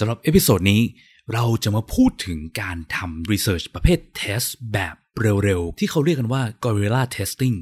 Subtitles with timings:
[0.00, 0.82] สำหรับ episode นี้
[1.32, 4.42] เราจะมาพูดถึงการทำ research ประเภท test
[4.72, 4.96] แบบ
[5.44, 7.56] เร็วๆ ที่เขาเรียกกันว่า Guerrilla Testing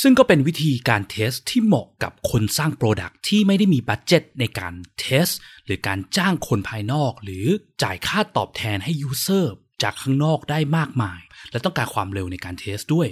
[0.00, 5.26] ซึ่งก็เป็นวิธีการ test ที่เหมาะกับคนสร้าง product ที่ไม่ได้มี budget ในการ test
[5.64, 7.46] หรือการจ้างคนภายนอก หรือ
[7.82, 11.20] จ่ายค่าตอบแทนให้ user จากข้างนอกได้มากมาย
[11.50, 13.08] และต้องการความเร็วในการ test ด้วย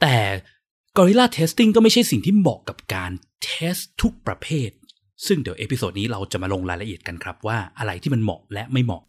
[0.00, 0.16] แต่
[0.96, 3.12] Guerrilla Testing ก็ไม่ใช่สิ่งที่เหมาะกับการ
[3.42, 4.70] test ทุกประเภท
[5.28, 9.02] ซึ่งเดี๋ยว episode นี้เราจะมาลงรายละเอียดกันครับว่าอะไรที่มันเหมาะและไม่เหมาะ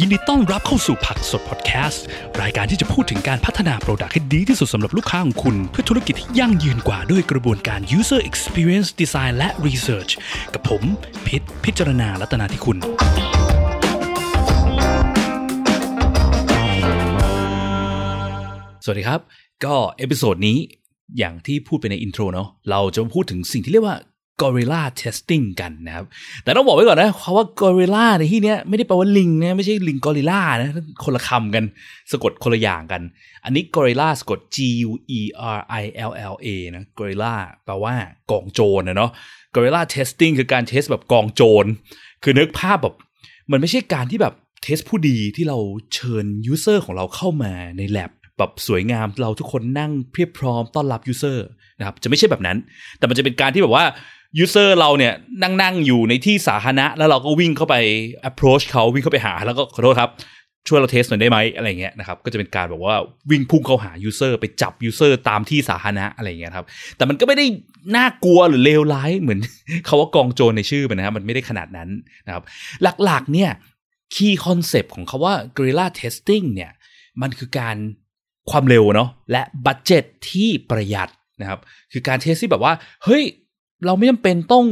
[0.00, 2.04] ยินดีต้อนรับเข้าสู่ผักสดพอดแคสต์
[2.42, 10.12] รายการที่จะพูดถึงการพัฒนา product ให้ดีที่สุดสำหรับลูกค้าของคุณ เพื่อธุรกิจที่ยั่งยืนกว่าด้วยกระบวนการ user experience design และ research
[10.54, 10.82] กับผม
[11.26, 12.78] พิษพิจารณาลัตนาที่คุณ
[18.84, 19.22] สวัสดีครับ
[19.66, 20.58] ก็ episode นี้
[21.18, 23.98] อย่างที่พูดไปใน intro เนาะเราจะพูดถึงสิ่งที่เรียกว่า
[24.42, 26.04] guerrilla testing กันนะครับ
[26.44, 30.70] แต่ต้องบอกไว้ก่อนนะคำว่า gorilla ในที่เนี้ยไม่ได้แปลว่าลิงนะไม่ใช่ลิงกอริลลานะ
[31.04, 31.64] คนละคำกัน
[32.10, 33.02] สะกดคนละอย่างกัน
[33.44, 34.56] อันนี้ guerrilla สะกด G
[34.88, 35.20] U E
[35.56, 37.34] R I L L A นะ gorilla
[37.64, 37.94] แปลว่า
[38.30, 39.10] กองโจรนะเนาะ
[39.54, 41.64] guerrilla testing คือการ test แบบกองโจร
[42.22, 42.94] คือนึกภาพแบบ
[43.50, 45.58] มันไม่ใช่การที่แบบtest ผู้ดีที่เรา
[45.94, 51.46] เชิญ user ของเราเข้ามาใน lab แบบสวยงามเราทุกคนนั่งเพียบพร้อมต้อนรับ user
[51.78, 52.56] นะครับจะไม่ใช่แบบนั้น
[52.98, 53.84] แต่มันจะเป็นการที่แบบว่า
[54.38, 55.12] user เราเนี่ย
[55.42, 57.74] นั่งนั่งอยู่ในที่สาธารณะ แล้วเราก็วิ่งเข้าไป
[58.30, 60.10] approach เขาวิ่งเข้าไปหา แล้วก็ขอโทษครับ
[60.68, 62.96] ช่วยเรา test หน่อยได้ไหมอะไรเงี้ยนะครับก็จะเป็นการแบบว่า
[63.30, 67.46] วิ่งพุ่งเข้าหา user ไปจับ user ตามที่สาธารณะอะไรเงี้ยครับแต่มันก็ไม่ได้
[67.96, 69.40] น่ากลัวหรือเลวร้ายเหมือน
[69.86, 71.88] คำว่ากองโจรในชื่อมันนะครับมันไม่ได้ขนาดนั้น
[72.26, 72.44] นะครับ
[73.04, 73.50] หลักๆเนี่ย
[74.14, 76.72] key concept ของคำว่า guerrilla testing เนี่ย
[77.22, 77.76] มันคือการ
[78.50, 81.08] ความเร็วเนาะและ budget ที่ประหยัด
[81.40, 81.60] นะครับ
[81.92, 82.72] คือการ test ที่แบบว่า
[83.04, 83.24] เฮ้ย
[83.86, 84.66] เราไม่จำเป็นต้อง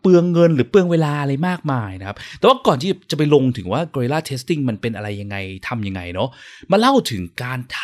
[0.00, 5.36] เปลืองเงินหรือเปลืองเวลาอะไรมากมายนะครับ แต่ว่าก่อนที่จะไปลงถึงว่า Guerrilla Testing มันเป็นอะไรยังไง
[5.68, 6.28] ทำยังไงเนาะ
[6.70, 7.82] มาเล่าถึงการท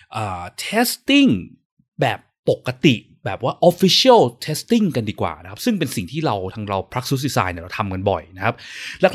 [0.00, 1.30] ำ testing
[2.00, 2.18] แบบ
[2.50, 2.94] ปกติ
[3.24, 8.54] แบบว่า official testing กันดีกว่านะครับ ซึ่งเป็นสิ่งที่เราทางเรา Praxis Design เนี่ยเราทำกันบ่อยนะครับ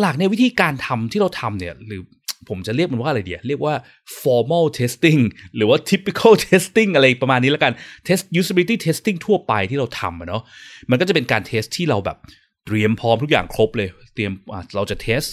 [0.01, 2.01] หลักๆเนี่ยวิธีการทำที่เราทำเนี่ยหรือ
[2.49, 3.75] ผมจะเรียกมันว่าอะไรเดียเรียกว่า
[4.21, 5.21] formal testing
[5.55, 7.73] หรือว่า typical testing อะไรประมาณนี้แล้วกัน
[8.07, 10.43] test usability testing ทั่วไปที่เราทำเนาะ
[10.89, 12.17] มันก็จะเป็นการเทสที่เราแบบ
[12.65, 14.31] เตรียมพร้อมทุกอย่างครบเลย เตรียม
[14.75, 15.23] เราจะเทส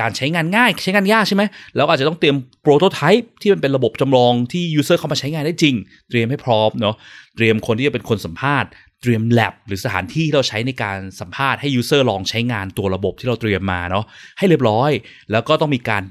[0.00, 1.42] การใช้งานง่ายใช้งานยากใช่ไหม
[1.76, 5.74] แล้วอาจจะต้องเตรียมprototype ที่มันเป็นระบบจำลองที่ user เข้ามาใช้งานได้จริง
[6.08, 6.94] เตรียมให้พร้อมเนาะ
[7.36, 8.70] เตรียมคนที่จะเป็นคนสัมภาษณ์
[9.02, 14.04] เตรียมแ a บหรือสถานที่ที่เราใช้ในการสัมภาษณ์ให้ user ลองใช้งานตัวระบบที่เราเตรียมมาเนาะ
[14.38, 14.90] ให้เรียบร้อย
[15.32, 16.02] แล้วก็ต้องมีการ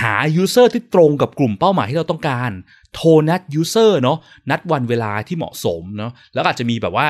[0.00, 2.50] หา user ที่ตรงกับกลุ่มเป้าหมายที่เราต้องการ
[2.94, 4.18] โทรนัด user เนาะ
[4.50, 7.06] นัดวันเวลาที่เหมาะสมเนาะแล้วอาจจะมีแบบว่า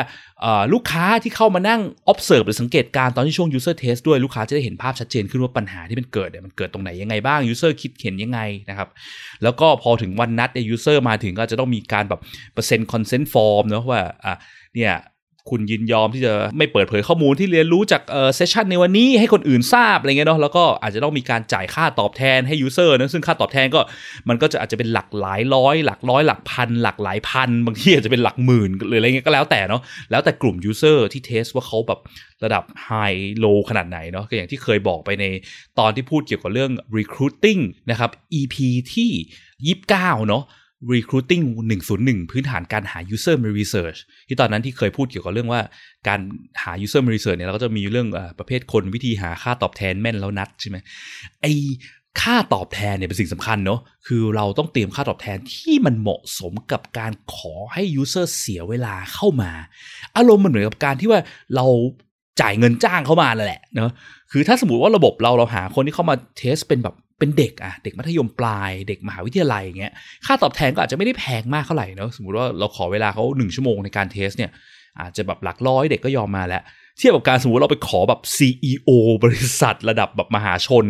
[0.73, 1.81] ลูกค้าที่เข้ามานั่ง
[2.13, 8.89] observe หรือสังเกตการตอนที่ช่วง user test ด้วยลูกค้าจะได้เห็นภาพชัดเจนขึ้นว่าปัญหาที่มันเกิดเนี่ยมันเกิดตรงไหนยังไงบ้าง user คิดเห็นยังไงนะครับ
[9.43, 12.21] แล้วก็พอถึงวันนัดเนี่ย user มาถึงก็จะต้องมีการแบบ
[12.55, 14.35] เปอร์เซ็นต์ consent form เนาะว่าอะ
[14.75, 14.95] เนี่ย
[15.51, 18.03] คุณยินยอมที่จะไม่เปิดเผยข้อมูลที่เรียนรู้จาก
[18.35, 23.81] session ในวันนี้ให้คนอื่นทราบอะไรเงี้ยเนาะแล้วก็อาจจะต้องมีการจ่ายค่าตอบแทนให้ user นะซึ่งค่าตอบแทนก็
[24.29, 32.01] มันก็จะอาจจะเป็นหลักหลายร้อยหลักร้อยหลักพัน หลักหลายพัน บางทีอาจจะเป็นหลักหมื่นหรืออะไรเงี้ยก็แล้วแต่เนาะแล้วแต่กลุ่ม user ที่ test ว่าเขาแบบ
[32.45, 35.25] ระดับ high low ขนาดไหนเนาะก็อย่างที่เคยบอกไปใน
[35.79, 38.57] ตอนที่พูดเกี่ยวกับเรื่อง recruiting นะครับ EP
[38.95, 40.45] ที่ 29 เนาะ
[40.93, 41.45] recruiting
[41.87, 43.99] 101 พื้นฐานการหา user research
[44.29, 45.61] ที่ตอนนั้นที่เคยพูดเกี่ยวกับเรื่องว่า
[46.09, 46.21] การ
[46.63, 50.77] หา user research เนี่ยเราก็จะมีเรื่องอประเภทคนวิธีหาค่าตอบแทนแม่นแล้วนัดใช่ไหม
[51.43, 51.47] ไอ
[52.21, 59.51] ค่าตอบแทนเนี่ยเป็นสิ่งสำคัญเนาะ คือเราต้องเตรียมค่าตอบแทนที่มันเหมาะสมกับการขอให้ user เสียเวลาเข้ามา
[60.17, 61.21] อารมณ์มันเหมือนกับการที่ว่า
[61.57, 61.67] เรา
[62.41, 63.93] จ่ายเงินจ้างเข้ามาแหละเนาะ
[64.33, 69.93] คือถ้าสมมติว่าระบบเราเราหาคนที่เข้ามา test เป็นแบบ เป็นเด็กอะเด็กมัธยมปลาย เด็กมหาวิทยาลัยอย่างเงี้ย
[70.27, 74.51] ค่าตอบแทนก็อาจจะไม่ได้แพงมากเท่าไหร่เนาะสมมติว่าเราขอเวลาเขาหนึ่งชั่วโมงในการ test เนี่ย
[75.01, 76.63] อาจจะแบบหลักร้อยเด็กก็ยอมมาแล้ว
[76.99, 78.91] เทียบกับการสมมติเราไปขอแบบ CEO
[79.25, 80.85] บริษัทระดับแบบมหาชน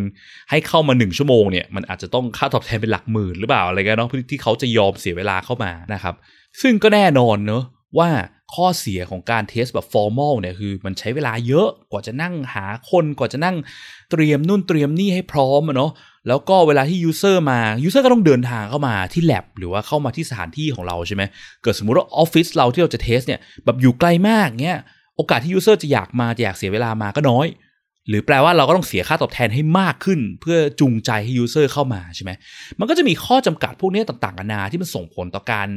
[0.50, 6.14] ให้เข้ามาหนึ่งชั่วโมงเนี่ยมันอาจจะต้องค่าตอบแทนเป็นหลักหมื่นหรือเปล่าอะไรเงี้ยเนาะที่เขาจะยอมเสียเวลาเข้ามานะครับ
[6.62, 7.62] ซึ่งก็แน่นอนเนาะ
[7.98, 8.10] ว่า
[8.54, 13.56] ข้อเสียของการ test แบบ formal เนี่ยคือมันใช้เวลาเยอะกว่าจะนั่งหาคนกว่าจะนั่ง
[14.10, 15.90] เตรียมนู่นเตรียมนี่ให้พร้อมเนาะ
[16.28, 21.22] แล้วก็เวลาที่ user มา user ก็ต้องเดินทางเข้ามาที่แ a บหรือว่าเข้ามาที่สถานที่ของเราใช่ไหม
[21.62, 24.80] เกิดสมมุติว่าออฟฟิศเราที่เราจะ test เนี่ยแบบอยู่ไกลมากเงี้ย
[25.16, 27.46] โอกาสที่ user จะอยากมาจะอยากเสียเวลามาก็น้อย
[28.08, 32.30] หรือแปลว่าเราก็ต้องเสียค่าตอบแทนให้มากขึ้น เพื่อจูงใจให้ user เข้ามาใช่ไหม
[32.78, 35.68] มันก็จะมีข้อจำกัดพวกนี้ต่างๆนานาที่มันส่งผลต่อการ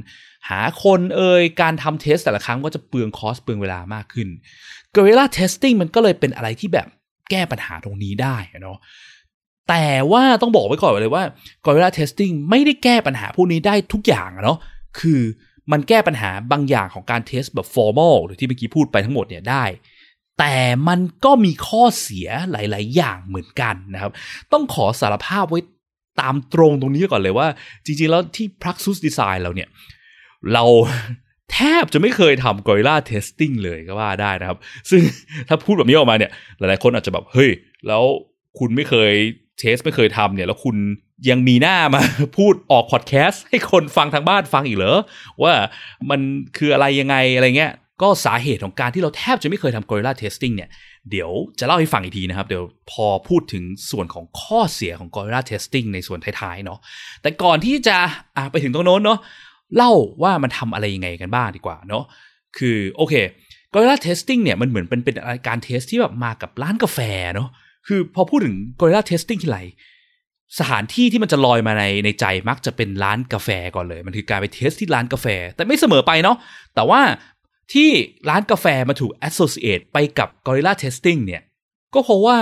[0.49, 4.27] หาคนเอยการทำ test แต่ละครั้งก็จะเปลือง cost เปลืองเวลามากขึ้น
[4.95, 6.87] Guerrilla Testing มันก็เลยเป็นอะไรที่แบบ
[7.31, 8.77] แก้ปัญหาตรงนี้ได้เนาะ
[9.69, 11.23] แต่ว่าต้องบอกไว้ก่อนเลยว่า
[11.65, 14.57] Guerrilla Testing ไม่ได้แก้ปัญหาพวกนี้ได้ทุกอย่างเนาะ
[14.99, 15.21] คือ
[15.71, 19.65] มันแก้ปัญหาบางอย่างของการ test แบบ formal หรือที่เมื่อกี้พูดไปทั้งหมดเนี่ยได้
[20.39, 20.55] แต่
[20.87, 24.11] มันก็มีข้อเสียหลาย ๆ อย่างเหมือนกันนะครับ
[24.53, 25.59] ต้องขอสารภาพไว้
[26.21, 27.47] ตามตรงตรงนี้ก่อนเลยว่า
[27.85, 29.69] จริง ๆ แล้วที่ Praxis Design เราเนี่ย
[30.53, 30.63] เรา
[31.53, 34.57] แทบจะไม่เคยทำ Gorilla Testing เลยก็ว่าได้นะครับ
[34.89, 35.01] ซึ่ง
[35.47, 37.51] ถ้าพูดแบบนี้ออกมาเนี่ย หลาย ๆ คนอาจจะแบบ เฮ้ย
[37.87, 38.03] แล้ว
[38.59, 39.13] คุณไม่เคย
[39.59, 40.75] เทสไม่เคยทำเนี่ยแล้วคุณ
[41.29, 42.01] ยังมีหน้ามา
[42.37, 44.99] พูดออกพอดแคสต์ให้คนฟังทางบ้านฟังอีกเหรอ
[45.43, 45.53] ว่า
[46.09, 46.19] มัน
[46.57, 50.69] คืออะไรยังไงอะไรเงี้ย ก็สาเหตุของการที่เราแทบจะไม่เคยทำ Gorilla Testing เนี่ย
[51.09, 56.79] เดี๋ยวจะเล่าให้ฟังอีกทีนะครับ เดี๋ยวพอพูดถึงส่วนของข้อเสียของ Gorilla Testing ในส่วนท้ายๆเนาะ
[57.21, 59.19] แต่ก่อนที่จะะไปถึงตรงโน้นเนาะ
[59.75, 59.91] เล่า
[60.23, 62.03] ว่ามันทำอะไรยังไงกันบ้างดีกว่าเนาะ
[62.57, 63.13] คือโอเค
[63.73, 65.15] Gorilla Testing เนี่ยมันเหมือนเป็นเป็น
[65.47, 66.99] การเทสที่แบบมากับร้านกาแฟ
[67.35, 67.49] เนาะ
[67.87, 69.59] คือพอพูดถึง Gorilla Testing ที่ไร
[70.59, 76.37] สถานที่ที่มันจะลอยมาในในใจมักจะเป็นร้านกาแฟก่อนเลย มันคือการไปเทสที่ร้านกาแฟ แต่ไม่เสมอไปเนาะ
[76.75, 77.01] แต่ว่า
[77.73, 77.89] ที่
[78.29, 81.41] ร้านกาแฟมาถูก associate ไปกับ Guerrilla Testing เนี่ย
[81.93, 82.37] ก็เพราะว่า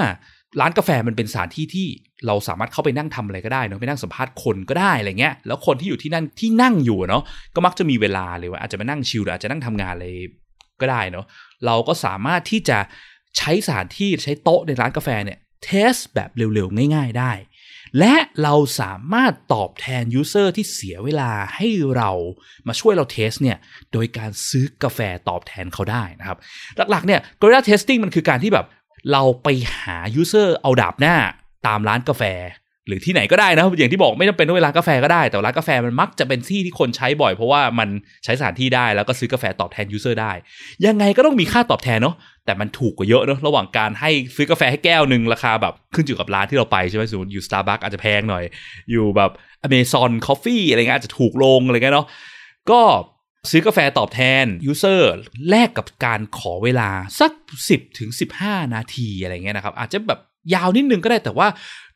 [0.60, 1.88] ร้านกาแฟมันเป็นสถานที่ที่
[2.28, 7.24] เราสามารถเข้าไปนั่งทำอะไรก็ได้เนาะไปนั่งสัมภาษณ์คนก็ได้อะไรเงี้ย แล้วคนที่อยู่ที่นั่นที่นั่งอยู่เนาะ
[7.56, 10.07] ก็มักจะมีเวลาเลยว่าอาจจะมานั่ง chill หรืออาจจะนั่งทำงานอะไร
[10.81, 11.25] ก็ได้เนาะ
[11.66, 12.78] เราก็สามารถที่จะ
[13.38, 17.34] ใช้สถานที่ใช้โต๊ะในร้านกาแฟเนี่ย test แบบเร็วๆ ง่ายๆได้
[18.00, 22.12] และเราสามารถตอบแทน user ที่เสียเวลาให้เรา
[22.68, 23.57] มาช่วยเรา test เนี่ย
[23.94, 25.00] โดยการซื้อกาแฟ
[25.30, 26.38] ตอบแทนเขาได้นะครับ
[26.92, 28.66] หลักๆเนี่ย Guerrilla Testing มันคือการที่แบบ
[29.12, 29.48] เราไป
[29.80, 31.16] หา user เอาดาบหน้า
[31.68, 32.24] ตามร้านกาแฟ
[32.88, 37.89] หรือที่ไหนก็ได้นะอย่างที่บอกไม่จำเป็นต้องเป็นร้านกาแฟก็ได้ แต่ร้านกาแฟมันมักจะเป็นที่ที่คนใช้บ่อย เพราะว่ามัน
[38.24, 40.31] ใช้สถานที่ได้แล้วก็ซื้อกาแฟตอบแทน user ได้
[40.86, 48.44] ยังไงก็ต้องมีค่าตอบแทนเนาะแต่มันถูกกว่าเยอะเนาะระหว่างการให้ซื้อกาแฟให้แก้วหนึ่งราคาแบบขึ้นอยู่กับร้านที่เราไปใช่ไหมสมมติอยู่ Starbucks อาจจะแพงหน่อย
[48.92, 49.31] อยู่แบบ
[49.68, 52.07] Amazon Coffee อะไรเงี้ยอาจจะถูกลงอะไรเงี้ยเนาะ
[52.72, 52.81] ก็
[53.51, 55.12] ซื้อกาแฟตอบแทน user
[55.50, 56.89] แลกกับการขอเวลา
[57.19, 57.31] สัก
[57.66, 58.10] 10ถึง
[58.42, 60.19] 15 นาทีอะไรเงี้ยนะครับอาจจะแบบ
[60.53, 61.47] ยาวนิดนึงก็ได้แต่ว่า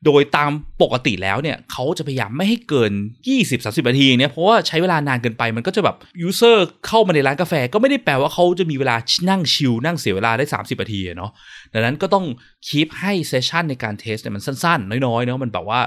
[0.06, 0.52] โดยตาม
[0.82, 2.92] ปกติแล้วเนี่ยเขาจะพยายามไม่ให้เกิน
[3.40, 8.96] 20-30 นาทีเนี่ยเพราะว่าใช้เวลานานเกินไปมันก็จะแบบ user เข้ามาในร้านกาแฟก็ไม่ได้แปลว่าเขาจะมีเวลา
[9.30, 11.32] นั่ง chill นั่งเสียเวลาได้ 30 นาทีเนาะ
[11.74, 12.26] ดังนั้นก็ต้อง
[12.68, 15.80] keep ให้ session ในการ test เนี่ยมันสั้นๆ น้อยๆเนาะมันแบบว่า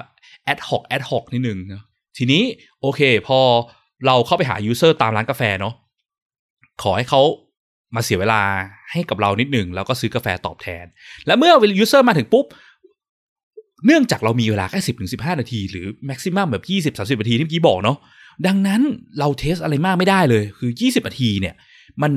[0.45, 1.83] ad hoc ad hoc นิดนึงนะ
[2.19, 2.43] ทีนี้
[2.81, 3.39] โอเค พอ
[4.07, 5.75] เราเข้าไปหา user ตามร้านกาแฟเนาะ
[6.83, 7.23] ขอให้เขา
[7.95, 8.43] มาเสียเวลา
[8.93, 10.85] ให้กับเรานิดหนึ่งแล้วก็ซื้อกาแฟตอบแทน
[11.27, 12.47] และเมื่อ user มาถึงปุ๊บ
[13.87, 17.97] เนื่องจากเรามีเวลาแค่สิบถึงสิบห้านาที หรือ maximum แบบยี่สิบสามสิบนาทีที่เมื่อกี้บอกเนาะ
[18.47, 18.81] ดังนั้น
[19.19, 21.55] เรา test อะไรมากไม่ได้เลย คือยี่สิบนาทีเนี่ย
[22.03, 22.13] มัน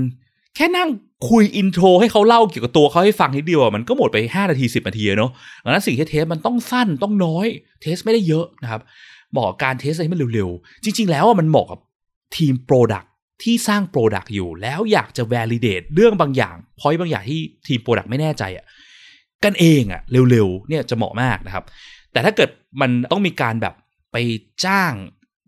[0.56, 0.90] แค่นั่ง
[1.30, 5.32] คุย intro ให้เขาเล่าเกี่ยวกับตัวเขาให้ฟังนิดเดียวมันก็หมดไปห้านาทีสิบนาทีเนาะ
[5.64, 7.48] ดังนั้นสิ่งที่ test มันต้องสั้นต้องน้อย
[7.82, 8.82] test ไม่ได้เยอะนะครับ
[9.32, 11.80] เหมาะการ test อะไรให้มันเร็วๆ จริง ๆ แล้วมันเหมาะกับ
[12.36, 13.04] ทีม product
[13.44, 18.66] ที่สร้าง product อยู่ แล้วอยากจะ validate เรื่องบางอย่างพอยบางอย่างที่ทีม product ไม่แน่ใจอะ่ะ
[19.44, 20.02] กันเองอะ่ะ
[20.32, 21.64] เร็วๆเนี่ยจะเหมาะมากนะครับ
[22.12, 22.50] แต่ถ้าเกิด
[22.82, 23.74] มันต้องมีการแบบ
[24.12, 24.18] ไป
[24.66, 24.94] จ้าง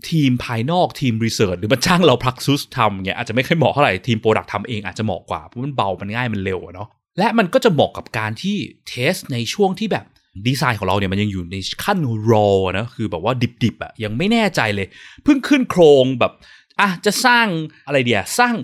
[0.10, 6.90] ทีมภายนอกทีม research หรือมาจ้างเราพักซุสทำเนี่ยอาจจะไม่ค่อยเหมาะเท่าไหร่ทีม product ทำเองอาจจะเหมาะกว่าเพราะมันเบามันง่ายมันเร็วเนาะ
[7.20, 8.56] และมันก็จะเหมาะกับการที่
[8.88, 10.06] test ในช่วงที่แบบ
[10.48, 12.00] ดีไซน์ของเราเนี่ยมันยังอยู่ในขั้น
[12.32, 14.88] raw นะคือแบบว่าดิบๆอะ่ะยังไม่แน่ใจเลย
[15.24, 16.34] เพิ่งขึ้นโครงแบบ
[16.80, 17.48] อะจะสร้าง
[17.88, 18.56] อะไรเดียสร้าง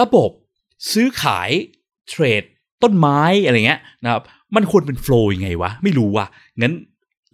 [0.00, 0.30] ระบบ
[0.92, 1.50] ซื้อขาย
[2.08, 2.42] trade
[2.82, 4.22] ต้นไม้อะไรเงี้ยนะครับ
[4.56, 6.26] มันควรเป็น flow ยังไงวะ ไม่รู้ว่ะ
[6.60, 6.74] งั้น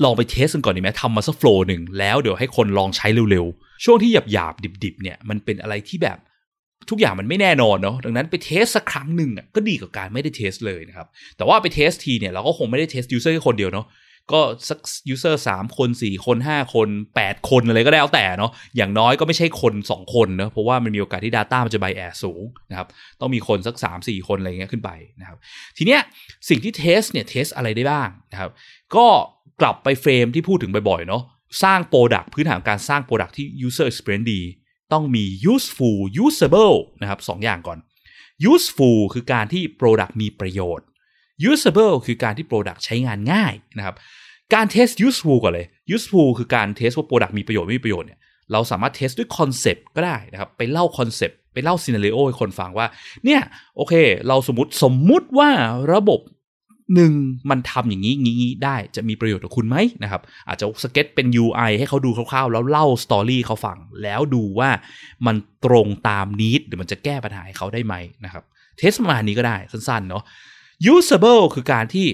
[0.05, 6.19] ลองไป test กันก่อนดีไหมทำมาสัก flow หนึ่งแล้วเดี๋ยวให้คนลองใช้เร็วๆ ช่วงที่หยาบๆดิบๆเนี่ยมันเป็นอะไรที่แบบ
[6.91, 13.87] ทุกอย่างมันไม่แน่นอนเนาะดังนั้นไป test สักครั้งหนึ่งอะก็ดีกว่าการไม่ได้ test เลยนะครับแต่ว่าไป test ทีเนี่ยเราก็คงไม่ได้ test user แค่คนเดียวเนาะ
[14.33, 14.79] ก็สัก
[15.09, 22.89] user สามคนสี่คนห้าคนแปดคนอะไรก็ได้แล้วแต่เนาะอย่างน้อยก็ไม่ใช่คนสองคนเนาะเพราะว่ามันมีโอกาสที่ Data มันจะ bias สูงนะครับ
[23.21, 24.91] ต้องมีคนสักสามสี่คนอะไรเงี้ยขึ้นไป
[25.21, 25.39] นะครับ
[25.77, 26.01] ทีเนี้ย
[26.49, 28.51] สิ่งที่ test เนี่ย test อะไรได้บ้างนะครับ
[28.97, 29.07] ก็
[29.61, 31.23] กลับไป frame ที่พูดถึงบ่อยๆเนาะ
[31.63, 34.41] สร้าง product พื้นฐานการสร้าง product ที่ user experience ดี
[34.93, 37.79] ต้องมี useful usable นะครับสองอย่างก่อน
[38.53, 40.87] useful คือการที่ product มีประโยชน์
[41.51, 43.97] usable คือการที่ product ใช้งานง่ายนะครับ
[44.55, 48.21] การเทส useful ก่อนเลย useful คือการ test ว่า product มีประโยชน์ไม่มีประโยชน์เนี่ย
[48.53, 52.87] เราสามารถ test ด้วย concept ก็ได้นะครับไปเล่า concept ไปเล่า scenario ให้คนฟังว่า
[53.25, 53.41] เนี่ย
[53.77, 53.95] โอเค
[54.29, 55.51] เราสมมติสมมุติว่า
[55.95, 56.21] ระบบ
[56.95, 57.13] หนึ่ง
[57.51, 64.71] มันทำอย่างนี้งี้ได้จะมีประโยชน์กับคุณไหมนะครับ อาจจะสเก็ตเป็น UI ให้เขาดูคร่าวๆ แล้วเล่า story เขาฟัง แล้วดูว่า
[65.27, 68.45] มันตรงตาม need หรือมันจะแก้ปัญหาให้เขาได้ไหมนะครับ
[68.79, 70.23] test ประมาณนี้ก็ได้สั้นๆเนาะ
[70.95, 72.07] usable คือการที่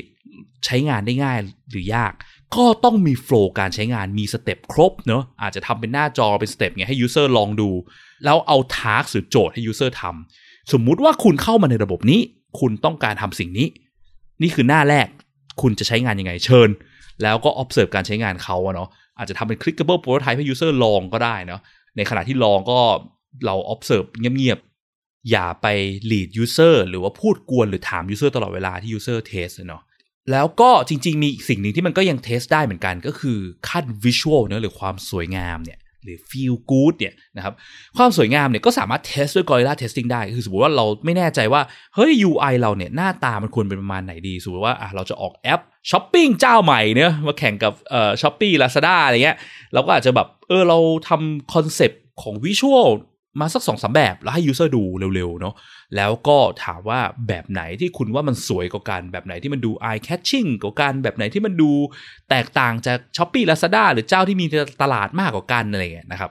[0.64, 1.38] ใช้งานได้ง่าย
[1.70, 2.12] หรือยาก
[2.56, 7.70] ก็ต้องมี flow การใช้งานมี step ครบเนาะอาจจะทำเป็นหน้าจอเป็น step ไงให้ user ลองดู
[8.24, 12.20] แล้วเอาทาร์กหรือโจทย์ให้ user ทำสมมุติว่าคุณเข้ามาในระบบนี้
[12.60, 13.68] คุณต้องการทำสิ่งนี้
[14.42, 15.08] นี่คือหน้าแรก
[15.62, 16.68] คุณจะใช้งานยังไงเชิญ
[17.22, 18.88] แล้วก็ observe การใช้งานเขาเนาะ
[19.18, 21.60] อาจจะทำเป็น clickable prototype ให้ user ลองก็ได้เนาะ
[21.96, 22.80] ในขณะที่ลองก็
[23.46, 24.71] เรา observe เงียบๆ
[25.30, 25.66] อย่าไป
[26.10, 29.82] lead user หรือว่าพูดกวนหรือถาม user ตลอดเวลาที่ user test เนาะ
[30.30, 33.38] แล้วก็จริง ๆ มีอีกสิ่งหนึ่งที่มันก็ยังเทสได้เหมือนกันก็คือ
[33.68, 37.54] ขั้น visual เนะหรือความสวยงามเนี่ยหรือ feel good เนี่ยนะครับ
[37.96, 41.62] ความสวยงามเนี่ยก็สามารถเทสด้วย Gorilla Testing ได้ คือสมมติว่าเราไม่แน่ใจว่า
[41.94, 45.60] เฮ้ย UI เราเนี่ยหน้าตามันควรเป็นประมาณไหนดี สมมติว่าเราจะออกแอป
[45.90, 49.36] ช้อปปิ้งเจ้าใหม่เนี่ยมาแข่งกับเอ่อ Shopee Lazada อะไรเงี้ย
[49.72, 52.90] เราก็อาจจะแบบ เออ เราทำ concept ของ visual
[53.40, 54.82] มาสักสองสามแบบแล้วให้ user ดู
[55.14, 55.54] เร็วๆเนาะ
[55.96, 61.70] แล้วก็ถามว่าแบบไหนที่คุณว่ามันสวยกว่ากัน แบบไหนที่มันดู eye catching กว่ากันแบบไหนที่มันดู
[62.30, 64.46] แตกต่างจาก s h อ p e e Lazada หรือเจ้าที่มี
[64.82, 66.30] ตลาดมากกว่ากันอะไรเงี้ยนะครับ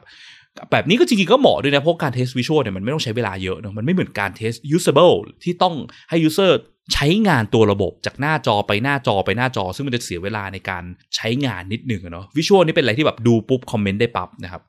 [0.71, 5.75] แบบนี้ก็จริงๆก็เหมาะด้วยนะ เพราะการเทสวิชวลเนี่ยมันไม่ต้องใช้เวลาเยอะเนาะมันไม่เหมือนการเทส usable ที่ต้อง
[6.09, 6.51] ให้ user
[6.93, 10.83] ใช้งานตัวระบบจากหน้าจอไปหน้าจอไปหน้าจอ ซึ่งมันจะเสียเวลาในการ
[11.15, 14.61] ใช้งานนิดหนึ่งเนาะวิชวลนี่เป็นอะไรที่แบบดูปุ๊บคอมเมนต์ได้ปั๊บนะครับ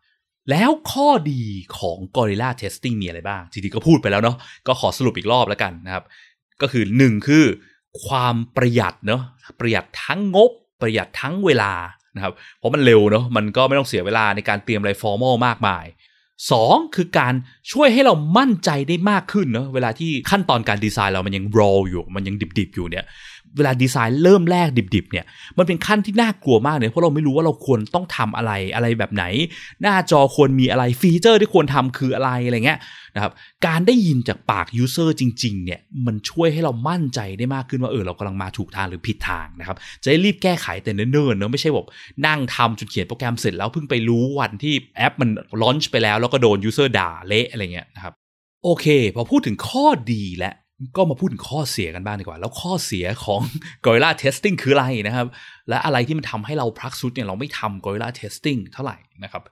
[0.51, 1.43] แล้วข้อดี
[1.79, 6.05] ของ Gorilla Testing มีอะไรบ้าง จริงๆก็พูดไปแล้วเนาะก็ขอสรุปอีกรอบแล้วกันนะครับ
[6.63, 7.45] ก็คือ 1 คือ
[8.05, 9.23] ความประหยัดเนาะ
[9.61, 11.73] ประหยัดทั้งงบประหยัดทั้งเวลา
[12.17, 15.87] นะครับ เพราะมันเร็วเนาะมันก็ไม่ต้องเสียเวลาในการเตรียมอะไร formal มากมาย
[16.41, 17.35] 2 คือการ
[17.73, 23.05] ช่วยให้เรามั่นใจได้มากขึ้นเนาะเวลาที่ขั้นตอนการดีไซน์เรามันยัง raw อยู่ มันยังดิบๆอยู่เนี่ย
[23.57, 25.27] เวลาดีไซน์เริ่มแรกดิบๆเนี่ย
[25.59, 29.25] มันเป็นขั้นที่น่ากลัวมากเลยเพราะเราไม่รู้ว่าเราควรต้องทำอะไรอะไรแบบไหน
[29.83, 32.79] หน้าจอควรมีอะไรฟีเจอร์ที่ควรทำคืออะไรอะไรเงี้ย
[33.15, 33.33] นะครับ
[33.67, 41.87] การได้ยินจากปาก user จริงๆเนี่ยมันช่วยให้เรามั่นใจได้มากขึ้นว่าเออเรากำลังมาถูกทางหรือผิดทางนะครับจะได้รีบแก้ไขแต่เนิ่นๆเนอะไม่ใช่แบบ
[42.27, 45.31] นั่งทำจนเขียนโปรแกรมเสร็จแล้วเพิ่งไปรู้วันที่แอปมัน
[45.63, 48.15] launch ไปแล้วแล้วก็โดน user ด่าเละอะไรเงี้ยนะครับ
[48.65, 50.53] โอเค พอพูดถึงข้อดีแล้ว
[50.97, 53.41] ก็มาพูดถึงข้อเสียกันบ้างดีกว่า แล้วข้อเสียของ
[53.85, 55.27] Gorilla Testing คืออะไรนะครับ
[55.69, 59.43] และอะไรที่มันทำให้เราพักสุดเนี่ยเราไม่ทำ Guerrilla Testing เท่าไหร่นะครับ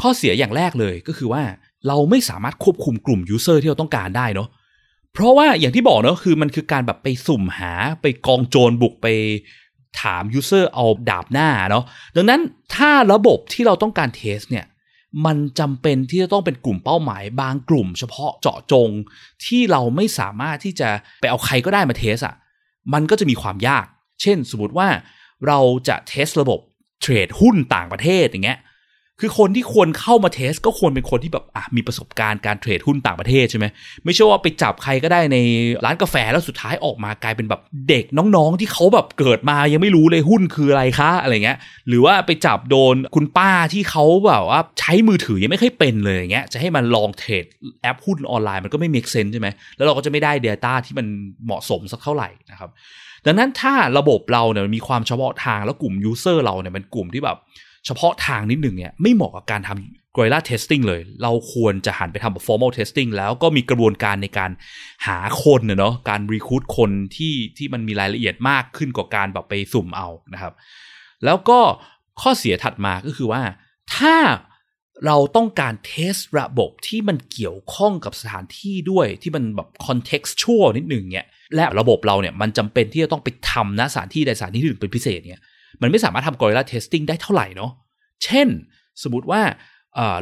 [0.00, 1.42] ข้อเสียอย่างแรกเลยก็คือว่า
[1.88, 4.48] เราไม่สามารถควบคุมกลุ่ม User ที่เราต้องการได้เนาะ
[5.12, 7.72] เพราะว่าอย่างที่บอกเนาะคือมันคือการแบบไปสุ่มหา
[8.02, 9.06] ไปกองโจรบุกไป
[10.02, 11.84] ถาม User เอาดาบหน้าเนาะ
[12.16, 12.40] ดังนั้น
[12.74, 14.66] ถ้าระบบที่เราต้องการเทสเนี่ย
[15.26, 18.88] มันจำเป็นที่จะต้องเป็นกลุ่มเป้าหมาย บางกลุ่มเฉพาะเจาะจง
[19.44, 20.88] ที่เราไม่สามารถที่จะ
[21.20, 22.34] ไปเอาใครก็ได้มาเทสอะ่ะ
[22.92, 23.86] มันก็จะมีความยาก
[24.22, 24.88] เช่น สมมติว่า
[25.46, 26.60] เราจะเทสระบบ
[27.00, 28.58] เทรดหุ้นต่างประเทศอย่างเงี้ย
[29.20, 33.66] คือคนที่ควรเข้ามาเทส ก็ควรเป็นคนที่แบบอะมีประสบการณ์การเทรดหุ้นต่างประเทศใช่ไหม
[34.04, 35.38] ไม่ใช่ว่าไปจับใครก็ได้ใน
[35.84, 41.58] ร้านกาแฟแล้วสุดท้ายออกมากลายเป็นแบบเด็กน้องๆ ที่เขาแบบเกิดมายังไม่รู้เลยหุ้นคืออะไรคะอะไรเงี้ย
[41.88, 47.44] หรือว่าไปจับโดนคุณป้าที่เขาแบบว่าใช้มือถือยังไม่ค่อยเป็นเลยอย่างเงี้ยจะให้มันลองเทรด
[47.82, 51.06] แอปหุ้นออนไลน์มันก็ไม่มีเซนใช่ไหมแล้วเราก็จะไม่ได้ Data ที่มัน
[51.44, 52.70] เหมาะสมสักเท่าไหร่นะครับ
[53.26, 57.38] ดังนั้นถ้าระบบเราเนี่ยมีความเฉพาะทางแล้วกลุ่มยูเซอร์เราเนี่ยเป็นกลุ่มที่แบบ
[57.86, 64.50] เฉพาะทางนิดหนึ่งเนี่ยไม่เหมาะกับการทำ Gorilla Testing เลย เราควรจะหันไปทำแบบ formal testing แล้วก็มีกระบวนการในการ
[65.06, 70.52] หาคนเนาะการรีคูดคนที่ที่มันมีรายละเอียดมากขึ้นกว่าการแบบไปสุ่มเอานะครับ
[71.24, 71.58] แล้วก็
[72.20, 73.42] ข้อเสียถัดมาก็คือว่า
[73.96, 74.16] ถ้า
[75.06, 85.42] เราต้องการเทสระบบที่มันเกี่ยวข้องกับสถานที่ด้วยที่มันแบบ contextual นิดหนึ่งเนี่ยและระบบเราเนี่ยมันจำเป็นที่จะต้องไปทำนะสถานที่ใดสถานที่หนึ่งเป็นพิเศษเนี่ย
[85.82, 87.70] มันไม่สามารถทำ Gorilla Testing ได้เท่าไหร่เนาะ
[88.24, 88.48] เช่น
[89.02, 89.42] สมมติว่า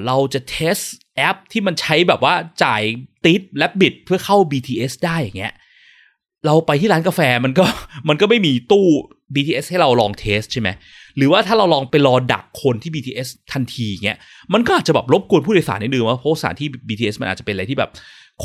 [0.06, 0.76] เราจะเทส
[1.16, 2.34] แอปที่มันใช้แบบว่า
[2.64, 2.82] จ่าย
[3.26, 5.54] ติดและบิดเพื่อเข้า BTS ได้อย่างเงี้ย
[6.46, 7.64] เราไปที่ร้านกาแฟมันก็
[8.08, 8.86] มันก็ไม่มีตู้
[9.34, 10.68] BTS ให้เราลองเทสใช่ไหม
[11.16, 14.18] หรือว่าถ้าเราลองไปรอดักคนที่ BTS ทันทีเงี้ย
[14.52, 17.90] มันก็อาจจะแบบรบกวนผู้โดยสารนิดนึงว่าเพราะสถานที่ BTS มันอาจจะเป็นอะไรที่แบบ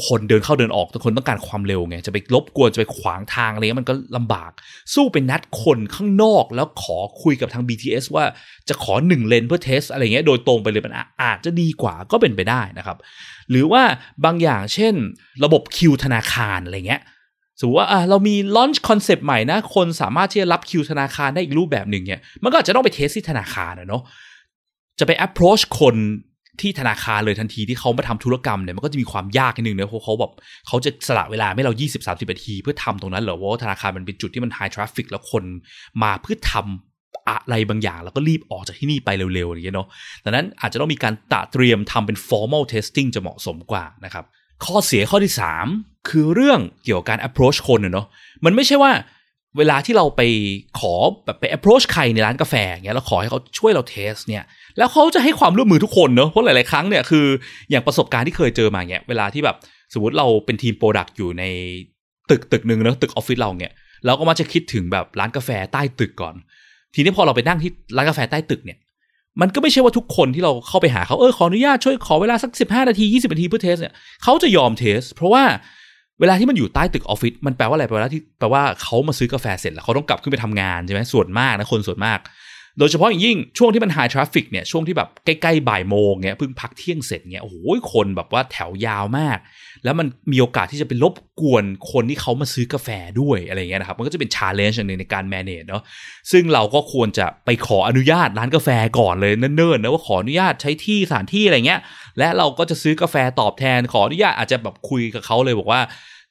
[0.05, 4.51] คนเดินเข้าเดินออกทุกคนต้องการความเร็วไงจะไปรบกวนจะไปขวางทางอะไรเงี้ยมันก็ลำบาก
[4.93, 8.25] สู้เป็นนัดคนข้างนอกแล้วขอคุยกับทาง BTS ว่า
[8.69, 12.97] จะขอหนึ่งเลนเพื่อ test อะไรเงี้ยโดยตรงไปเลยมันอาจจะดีกว่าก็เป็นไปได้นะครับ
[13.50, 13.83] หรือว่า
[14.25, 14.93] บางอย่างเช่น
[15.43, 17.01] ระบบคิวธนาคารอะไรเงี้ย
[17.59, 24.03] สมมติว่าเรามี launch concept ใหม่นะ คนสามารถที่จะรับคิวธนาคารได้อีกรูปแบบหนึ่งเนี่ยมันก็อาจจะต้องไป test ที่ธนาคารนะเนาะ
[25.00, 25.95] จะไป approach คน
[26.62, 30.31] ที่ธนาคารเลยทันทีที่เขามาทำธุรกรรมเนี่ยมันก็จะมีความยากนิดนึงนะเพราะเขาแบบ
[30.67, 35.43] เขาจะสละเวลาให้เรา 20-30นาทีเพื่อทำตรงนั้นเหรอว่าธนาคารมันเป็นจุดที่มัน high traffic แล้วคน
[36.03, 39.88] มาเพื่อทำอะไรบางอย่าง แล้วก็รีบออกจากที่นี่ไปเร็วๆอย่างเงี้ยเนาะ
[40.24, 44.25] ดังนั้นอาจจะต้องมีการตะเตรียมทำเป็น formal testing จะเหมาะสมกว่านะครับ
[44.65, 45.33] ข้อเสียข้อที่
[45.72, 48.07] 3 คือเรื่องเกี่ยวกับการ approach คนเนาะ
[48.45, 48.91] มันไม่ใช่ว่า
[49.57, 50.22] เวลาที่เราไป
[50.79, 50.93] ขอ
[51.25, 54.43] แบบไป approach ใครในร้านกาแฟเงี้ยเราขอให้เขาช่วยเรา test เนี่ย
[54.77, 57.25] แล้วเขาจะให้ความร่วมมือทุกคนเนอะเพราะหลาย ๆ ครั้งเนี่ยคือ
[57.69, 59.55] อย่างประสบการณ์ที่เคยเจอมาเงี้ยเวลาที่แบบ
[59.93, 61.43] สมมติเราเป็นทีม product อยู่ใน
[62.29, 63.74] ตึกตึกหนึ่งเนอะตึกออฟฟิศเราเนี่ย
[64.05, 66.36] เราก็มักจะคิดถึงแบบร้านกาแฟใต้ตึกก่อน
[66.93, 68.77] ทีนี้พอเราไปนั่งที่ร้านกาแฟใต้ตึกเนี่ย
[69.41, 73.93] มันก็ไม่ใช่ว่าทุกคนที่เราเข้าไปหาเขาเออขออนุญาตช่วยขอเวลาสักสิบห้านาทียี่สิบนาทีเพื่อ test เนี่ย
[74.24, 75.43] เขาจะยอม test เพราะว่า
[76.20, 82.20] เวลาที่มันอยู่ใต้ตึกออฟฟิศมันแปลว่าอะไรแปลว่าที่แปลว่าเขามาซื้อกาแฟเสร็จแล้วเขาต้องกลับขึ้นไปทำงานใช่ไหมส่วนมากนะคนส่วนมาก
[82.80, 87.56] โดยเฉพาะอย่างยิ่งช่วงที่มัน high traffic เนี่ยช่วงที่แบบใกล้ๆบ่ายโมงเนี่ยเพิ่งพักเที่ยงเสร็จเนี่ยโอ้โห
[87.94, 89.38] คนแบบว่าแถวยาวมาก
[89.84, 92.89] แล้วมันมีโอกาสที่จะไปรบกวนคนที่เขามาซื้อกาแฟ
[93.22, 95.84] ด้วยอะไรเงี้ยนะครับมันก็จะเป็น challenge อย่างหนึ่งในการ manage เนาะ
[96.32, 101.82] ซึ่งเราก็ควรจะไปขออนุญาตร้านกาแฟก่อนเลยเนิ่นๆนะว่าขออนุญาตใช้ที่สถานที่อะไรเงี้ย
[102.18, 105.82] และเราก็จะซื้อกาแฟตอบแทนขออนุญาตอาจจะแบบคุยกับเขาเลยบอกว่า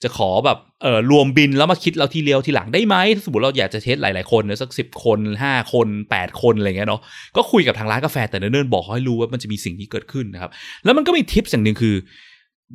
[0.03, 7.01] จะขอแบบเออรวมบินแล้วมาคิดเราทีเดียวทีหลังได้ไหมถ้าสมมติเราอยากจะเทสหลาย ๆ คนนะสักสิบคนห้าคนแปดคนอะไรเงี้ยเนาะ
[7.37, 10.51] ก็คุยกับทางร้านกาแฟแต่เนิ่นๆบอกให้รู้ว่ามันจะมีสิ่งที่เกิดขึ้นนะครับ
[10.85, 11.97] แล้วมันก็มีทิปอย่างหนึ่งคือ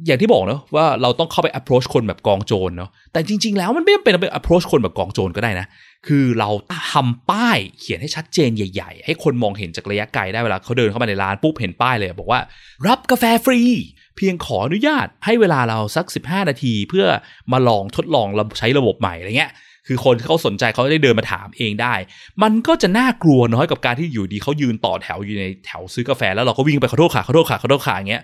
[0.06, 5.68] อย่างที่บอกเนาะว่าเราต้องเข้าไป approach คนแบบกองโจรเนาะแต่จริง ๆ แล้วมันไม่จำเป็นต้องไป approach คนแบบกองโจรก็ได้นะ
[6.08, 6.50] คือเรา
[6.92, 12.40] ทำป้ายเขียนให้ชัดเจนใหญ่ ๆ ให้คนมองเห็นจากระยะไกลได้เวลาเขาเดินเข้ามาในร้านปุ๊บเห็นป้ายเลยบอกว่า
[12.88, 13.62] รับกาแฟฟรี
[14.18, 17.06] เพียงขออนุญาตให้เวลาเราสัก 15 นาที เพื่อ
[17.52, 18.28] มาลองทดลอง
[18.60, 19.52] ใช้ระบบใหม่อะไรเงี้ย
[19.88, 21.94] คือคนเขาสนใจเขาได้เดินมาถามเองได้
[22.44, 28.24] มันก็จะน่ากลัวน้อยกับการที่อยู่ดีเขายืนต่อแถวอยู่ในแถวซื้อกาแฟ แล้วเราก็วิ่งไปขอโทษค่ะขอโทษค่ะขอโทษค่ะอย่างเงี้ย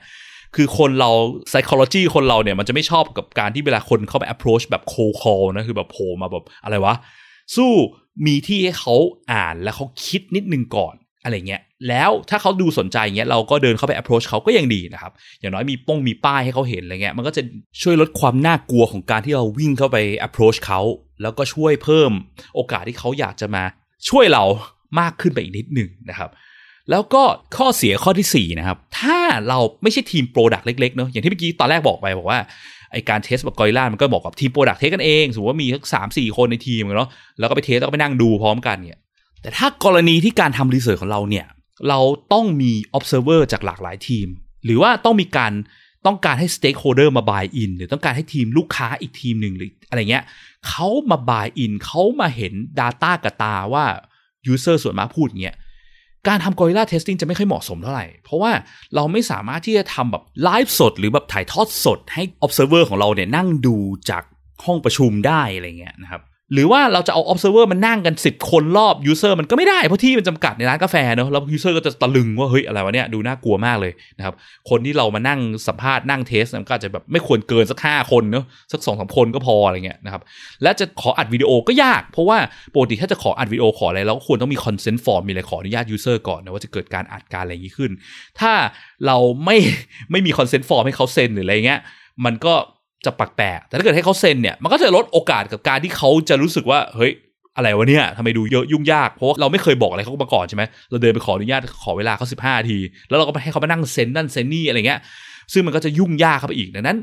[0.56, 1.12] คือคนเรา
[1.52, 6.96] psychology คนเราเนี่ยมันจะไม่ชอบกับการที่เวลาคนเข้าไป approach แบบ cold call นะคือแบบโผล่มาแบบอะไรวะ
[7.56, 7.72] สู้
[8.26, 8.96] มีที่ให้เขา
[9.32, 17.42] อ่านแล้วเขาคิดนิดนึงก่อน อะไรเงี้ย แล้วถ้าเขาดูสนใจเงี้ยเราก็เดินเข้าไป approach เขาก็ยังดีนะครับ อย่างน้อยมีป้ายมีป้ายให้เขาเห็นอะไรเงี้ย มันก็จะ
[17.82, 20.82] ช่วยลดความน่ากลัวของการที่เราวิ่งเข้าไป approach เขา
[21.22, 22.12] แล้วก็ช่วยเพิ่ม
[22.56, 23.64] โอกาสที่เขาอยากจะมา
[24.10, 24.44] ช่วยเรา
[25.00, 26.30] มากขึ้นไปอีกนิดหนึ่งนะครับ
[26.92, 27.24] แล้วก็
[27.58, 32.40] ข้อเสียข้อที่4นะครับ ถ้าเราไม่ใช่ทีม product เล็กๆเนาะ อย่างที่เมื่อกี้ตอนแรกบอกไปบอกว่า
[32.92, 39.00] ไอการ test แบบ guerrilla มันก็บอกกับทีม product test กันเอง สมมติว่ามีสักสามสี่คนในทีมเนาะ แล้วก็ไป test แล้วก็ไปนั่งดูพร้อมกันเนี่ย
[39.44, 41.46] แต่ถ้ากรณีที่การทำ research ของเราเนี่ย
[41.90, 42.00] เรา
[42.34, 44.28] ต้องมี observer จากหลากหลายทีม
[44.66, 45.54] หรือว่าต้องมีการ
[46.06, 50.24] ต้องการให้ stakeholder มา buy in หรือต้องการให้ทีมลูกค้าอีกทีมหนึ่งหรืออะไรเงี้ย
[50.68, 53.86] เขามา buy in เขามาเห็น Data กับตาว่า
[54.52, 55.58] user ส่วนมากพูดเงี้ย
[56.28, 58.52] การทำ Guerrilla Testing จะไม่ค่อยเหมาะสมเท่าไหร่ เพราะว่า
[58.96, 63.76] เราไม่สามารถที่จะทำแบบไลฟ์สด หรือแบบถ่ายทอดสดให้ observer ของเราเนี่ยนั่งดู
[64.10, 64.24] จาก
[64.66, 66.22] ห้องประชุมได้อะไรเงี้ยนะครับ
[66.54, 74.34] หรือว่าเราจะเอา observer มันนั่งกัน 10 คนรอบ user มันก็ไม่ได้ เพราะที่มันจำกัดในร้านกาแฟเนอะแล้ว user ก็จะตะลึงว่า เฮ้ย อะไรวะเนี่ย ดูน่ากลัวมากเลยนะครับ
[74.70, 80.22] คนที่เรามานั่งสัมภาษณ์นั่งเทสมันก็จะแบบไม่ควรเกินสักห้าคนเนอะสักสองสามคนก็พออะไรเงี้ยนะครับ
[80.64, 82.38] และจะขออัดวิดีโอก็ยาก เพราะว่า
[82.76, 87.92] ปกติถ้าจะขออัดวิดีโอขออะไรเราควรต้องมี consent form มีอะไรขออนุญาต user ก่อนนะว่าจะเกิดการอัดการอะไรอย่างนี้ขึ้น
[88.40, 88.54] ถ้า
[89.06, 89.58] เราไม่
[90.12, 91.82] ไม่มี consent form ให้เขาเซ็นหรืออะไรเงี้ย
[92.26, 92.54] มันก็
[93.06, 97.12] จะปักแปลกแต่ถ้าเกิดให้เขาเซ็นเนี่ยมันก็จะลดโอกาสกับการที่เขาจะรู้สึกว่าเฮ้ย
[97.56, 102.78] อะไรวะเนี่ยทำไมดูเยอะยุ่งยากเพราะว่าเราไม่เคยบอกอะไรเขามาก่อนใช่ไหมเราเดินไปขออนุญาตขอเวลาเขาสิบห้าที
[103.10, 105.00] แล้วเราก็ให้เขามานั่งเซ็นนั่นเซ็นนี่อะไรเงี้ย
[105.54, 106.98] ซึ่งมันก็จะยุ่งยากเข้าไปอีกดังนั้น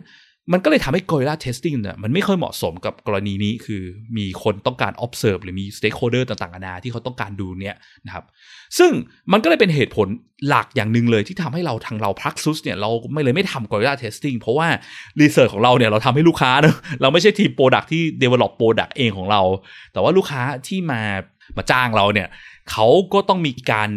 [0.53, 3.83] มันก็เลยทำให้ Gorilla Testing เนี่ยมันไม่ค่อยเหมาะสมกับกรณีนี้คือ
[4.17, 7.77] มีคนต้องการ observe หรือมี stakeholder ต่างๆนานาที่เขาต้องการดูเนี่ย
[8.07, 8.25] นะครับ
[8.79, 8.91] ซึ่ง
[9.33, 10.09] มันก็เลยเป็นเหตุผล
[10.49, 14.69] หลักอย่างหนึ่งเลยที่ทำให้เราทางเราพักซุสเนี่ยเราไม่เลยไม่ทำ Gorilla Testing เพราะว่า
[15.21, 19.43] research ของเราเนี่ยเราทำให้ลูกค้าเนะเราไม่ใช่ทีม Product ที่ develop Product เองของเรา
[19.93, 21.03] แต่ว่าลูกค้าที่มา
[21.57, 22.29] มาจ้างเราเนี่ย
[22.71, 23.91] เขาก็ต้องมีการ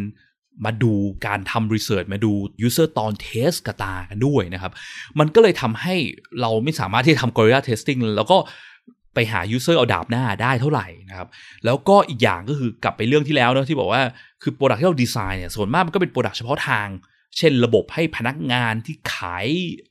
[0.65, 0.93] มาดู
[1.25, 2.31] การทำรีเสิร์ชมาดู
[2.67, 4.71] user ตอนเทสกตากันด้วยนะครับ
[5.19, 5.95] มันก็เลยทำให้
[6.41, 8.37] เราไม่สามารถที่จะทำ Gorilla Testing แล้วก็
[9.13, 11.27] ไปหา user เอาดาบหน้าได้เท่าไหร่นะครับ
[11.65, 14.03] แล้วก็อีกอย่างก็คือกลับไปเรื่องที่แล้วนะที่บอกว่า
[14.41, 16.87] คือโปรดักที่เราดีไซน์เนี่ยส่วนมากมันก็เป็นโปรดักเฉพาะทาง
[17.37, 19.47] เช่นระบบให้พนักงานที่ขาย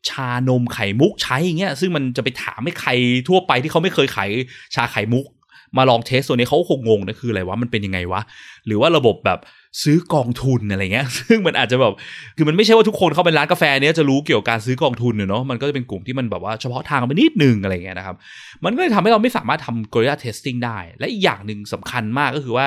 [0.08, 2.90] ชานมไข่มุกใช้อย่างเงี้ยซึ่งมันจะไปถามให้ใคร
[3.28, 4.30] ทั่วไปที่เขาไม่เคยขาย
[4.74, 5.26] ชาไข่มุก
[5.76, 8.20] มาลองเทสตัวนี้เขาคงงงนะคืออะไรวะมันเป็นยังไงวะ
[8.66, 9.40] หรือว่าระบบแบบ
[9.82, 11.92] ซื้อกองทุนอะไรเงี้ย ซึ่งมันอาจจะแบบ
[12.36, 18.16] คือมันไม่ใช่ว่าทุกคนเข้าไปร้านกาแฟเนี้ยจะรู้เกี่ยวกับการซื้อกองทุนเนาะมันก็จะเป็นกลุ่มที่มันแบบว่าเฉพาะทางไปนิดนึงอะไรเงี้ยนะครับ
[18.64, 22.66] มันก็เลยทำให้เราไม่สามารถทำ Gorilla Testing ได้ และอีกอย่างหนึ่งสำคัญมากก็คือว่า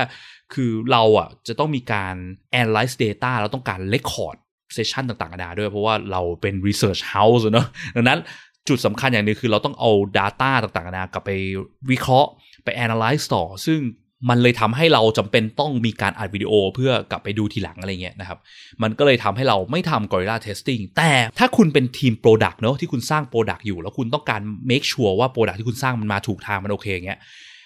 [0.53, 2.15] คือเราอะจะต้องมีการ
[2.61, 4.35] analyze data เราต้องการ record
[4.73, 8.19] เซสชันต่างๆนานาด้วยเพราะว่าเราเป็น research house เนอะดังนั้น
[8.67, 11.31] จุดสำคัญอย่างหนึงคือเราต้องเอา Data ต่างๆนานากลับไป
[11.91, 12.29] วิเคราะห์
[12.65, 13.81] ไป analyze ต่อ ซึ่ง
[14.29, 18.39] มันเลยทำให้เราจำเป็นต้องมีการอัดวิดีโอเพื่อกลับไปดูทีหลังอะไรเงี้ยนะครับ
[18.83, 27.19] มันก็เลยทำให้เราไม่ทำ Gorilla Testing แต่ถ้าคุณเป็นทีม Product เนอะที่คุณสร้าง Product อยู่ แล้วคุณต้องการ make sure ว่า Product ที่คุณสร้างมันมาถูกทางมันโอเคเงี้ย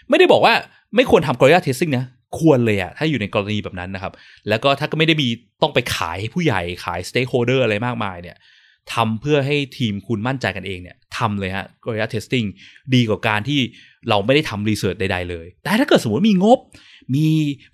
[0.10, 0.54] ไม่ได้บอกว่า
[0.96, 2.06] ไม่ควรทำ Gorilla Testing นะ
[2.40, 4.14] ควรเลยอะถ้าอยู่ในกรณีแบบนั้นนะครับ
[4.50, 5.28] แล้วก็ถ้าก็ไม่ได้มี
[5.62, 8.38] ต้องไปขายให้ผู้ใหญ่ขาย stakeholder อะไรมากมายเนี่ย
[8.94, 12.48] ทำเพื่อให้ทีมคุณมั่นใจกันเองเนี่ยทำเลยฮะ Gorilla Testing
[12.94, 13.60] ดีกว่าการที่
[14.10, 16.60] เราไม่ได้ทำ research ใดๆเลย แต่ถ้าเกิดสมมติมีงบ
[17.16, 17.28] มี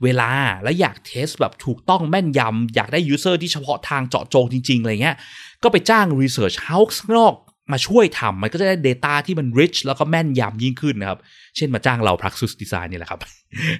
[0.03, 0.31] เวลา
[0.63, 5.15] และอยาก test แบบถูกต้องแม่นยำ อยากได้ user ที่เฉพาะทางเจาะจงจริง ๆ อะไรเงี้ย
[5.63, 7.33] ก็ไปจ้าง Research House ข้างนอก
[7.71, 11.19] มาช่วยทำมันก็จะได้ Data ที่มัน rich แล้วก็แม่นยำยิ่งขึ้นนะครับ
[11.55, 13.19] เช่นมาจ้างเรา Praxis Design นี่แหละครับ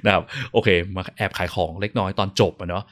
[0.05, 2.83] นะครับ โอเค มาแอบขายของเล็กน้อยตอนจบอะเนาะ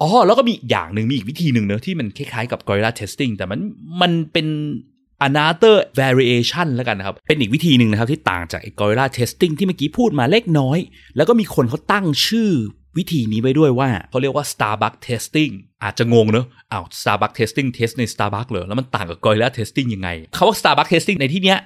[0.00, 3.60] อ๋อแล้วก็มีอีกอย่างหนึ่งมีอีกวิธีหนึ่งเนอะที่มันคล้ายๆกับ Gorilla Testing แต่มัน
[4.02, 4.46] มันเป็น
[5.28, 10.78] another variation แล้วกันนะครับ เป็นอีกวิธีหนึ่งนะครับที่ต่างจากไอ้ Gorilla Testing ที่เมื่อกี้พูดมาเล็กน้อย
[11.16, 12.50] แล้วก็มีคนเขาตั้งชื่อ
[12.98, 15.52] วิธีนี้ไว้ด้วยว่าเขาเรียกว่า Starbucks Testing
[15.82, 21.58] อาจจะงงเนอะอ้าว Starbucks Testing test ใน Starbucks เหรอ แล้วมันต่างกับ Gorilla Testing ยังไงคาว่า Starbucks Testing ในที่เนี้ย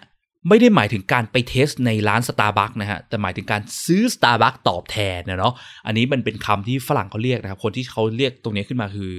[0.49, 5.55] ไม่ได้หมายถึงการไปเทสในร้าน Starbucks นะฮะ แต่หมายถึงการซื้อ Starbucks ตอบแทนนะเนาะ
[5.87, 9.13] อันนี้มันเป็นคำที่ฝรั่งเขาเรียกนะครับ คนที่เขาเรียกตรงนี้ขึ้นมาคือ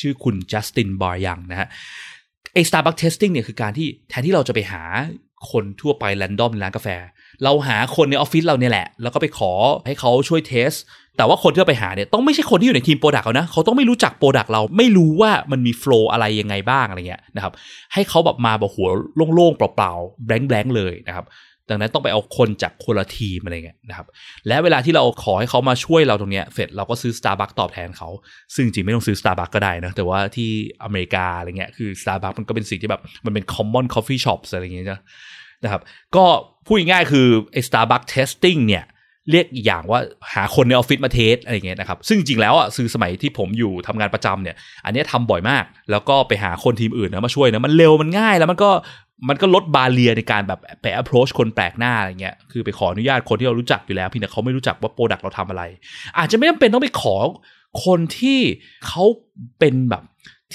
[0.00, 1.68] ชื่อคุณจัสตินบอร์ยังนะฮะ
[2.54, 4.82] ไอ้ Starbucks testing เนี่ยคือการที่แทนที่เราจะไปหา
[5.50, 6.88] คนทั่วไปแรนดอมในร้านกาแฟ
[7.44, 9.52] เราหาคนในออฟฟิศเราเนี่ยแหละ แล้วก็ไปขอ
[9.86, 10.72] ให้เขาช่วย test
[11.16, 17.52] แต่ว่าคนที่เราไปหาเนี่ยต้องไม่ใช่คนที่อยู่ในทีม product เขานะ เขาต้องไม่รู้จัก product เรา ไม่รู้ว่ามันมี flow อะไรยังไงบ้างอะไรเงี้ยนะครับ
[17.92, 18.88] ให้เขาแบบมาแบบหัว
[19.34, 21.26] โล่งๆ เปล่าๆ blank ๆเลยนะครับ
[21.70, 24.06] ดังนั้นต้องไปเอาคนจากคนละทีมอะไรเงี้ยนะครับ
[24.48, 28.08] และเวลาที่เราขอให้เขามาช่วยเราตรงเนี้ยเสร็จเราก็ซื้อ Starbucks ตอบแทนเขา
[28.54, 30.50] ซึ่งจริงไม่ต้องซื้อ Starbucks ก็ได้นะ แต่ว่าที่
[30.84, 35.00] อเมริกาอะไรเงี้ยคือ Starbucks มันก็เป็นสิ่งที่แบบ มันเป็น common coffee shops อะไรเงี้ยนะ
[35.64, 35.82] นะครับ
[36.16, 36.24] ก็
[36.66, 38.84] พูดง่ายคือไอ้ Starbucks testing เนี่ย
[39.30, 40.00] เรียกอีกอย่างว่า
[40.34, 48.70] หาคนในออฟฟิศมา test อะไรเงี้ยนะครับ ซึ่งจริงๆแล้วอะคือสมัยที่ผมอยู่ทำงานประจำเนี่ย อันนี้ยทำบ่อยมาก แล้วก็ไปหาคนทีมอื่นนะมาช่วยนะมันเร็วมันง่ายแล้วมันก็
[49.28, 55.62] มันก็ลด barrier ในการแบบไป approach คนแปลกหน้าอะไรเงี้ยคือไปขออนุญาตคนที่เรารู้จักอยู่แล้วพียงแต่เขาไม่รู้จักว่า product เราทำอะไร
[56.18, 57.16] อาจจะไม่จำเป็นต้องไปขอ
[57.84, 58.40] คนที่
[58.86, 59.04] เขา
[59.58, 60.02] เป็นแบบ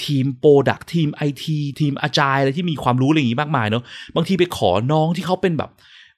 [0.04, 3.82] ทีม product ทีมไอทีทีม agile อะไรที่มีความรู้อะไรอย่างงี้มากมายเนาะ
[4.16, 5.70] บางทีไปขอน้องที่เขาเป็นแบบ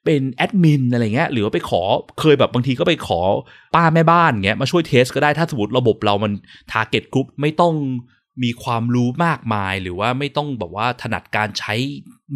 [0.05, 1.83] เป็นแอดมินอะไรเงี้ยหรือว่าไปขอ
[2.21, 3.21] เคยแบบบางทีก็ไปขอ
[3.75, 6.33] ป้าแม่บ้านเงี้ยมาช่วย test ก็ได้ถ้าสมมติระบบเรามัน
[6.73, 7.75] target group ไม่ต้อง
[8.43, 11.75] มีความรู้มากมายหรือว่าไม่ต้องแบบว่าถนัดการใช้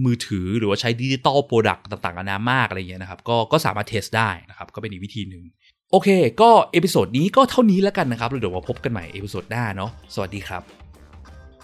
[0.05, 5.45] มือถือหรือว่าใช้ digital product ต่างๆนานามากอะไรเงี้ยนะครับก็ก็สามารถ test ได้นะครับก็เป็นอีกวิธีหนึ่ง
[5.93, 6.09] โอเค
[6.41, 10.86] ก็ episode นี้ก็เท่านี้แล้วกันนะครับแล้วเดี๋ยวมาพบกันใหม่ episode หน้าเนาะสวัสดีครับ